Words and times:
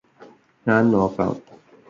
ഞാന് 0.65 0.93
നോക്കാം 0.93 1.31